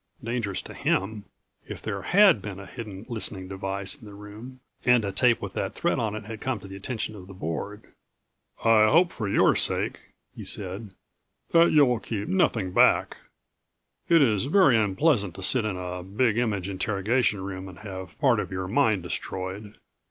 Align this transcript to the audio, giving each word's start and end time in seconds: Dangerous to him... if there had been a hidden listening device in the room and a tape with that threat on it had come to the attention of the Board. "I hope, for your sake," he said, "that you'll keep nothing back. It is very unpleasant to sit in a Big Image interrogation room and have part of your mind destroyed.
Dangerous 0.23 0.63
to 0.63 0.73
him... 0.73 1.25
if 1.67 1.79
there 1.79 2.01
had 2.01 2.41
been 2.41 2.59
a 2.59 2.65
hidden 2.65 3.05
listening 3.07 3.47
device 3.47 3.93
in 3.95 4.07
the 4.07 4.15
room 4.15 4.59
and 4.83 5.05
a 5.05 5.11
tape 5.11 5.39
with 5.43 5.53
that 5.53 5.75
threat 5.75 5.99
on 5.99 6.15
it 6.15 6.23
had 6.25 6.41
come 6.41 6.59
to 6.59 6.67
the 6.67 6.75
attention 6.75 7.15
of 7.15 7.27
the 7.27 7.35
Board. 7.35 7.83
"I 8.65 8.85
hope, 8.85 9.11
for 9.11 9.29
your 9.29 9.55
sake," 9.55 9.99
he 10.35 10.43
said, 10.43 10.95
"that 11.51 11.71
you'll 11.71 11.99
keep 11.99 12.27
nothing 12.27 12.71
back. 12.71 13.17
It 14.09 14.23
is 14.23 14.45
very 14.45 14.75
unpleasant 14.75 15.35
to 15.35 15.43
sit 15.43 15.65
in 15.65 15.77
a 15.77 16.01
Big 16.01 16.35
Image 16.39 16.67
interrogation 16.67 17.39
room 17.41 17.69
and 17.69 17.77
have 17.81 18.17
part 18.17 18.39
of 18.39 18.51
your 18.51 18.67
mind 18.67 19.03
destroyed. 19.03 19.75